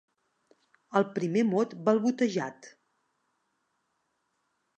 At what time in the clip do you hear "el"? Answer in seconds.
0.99-1.05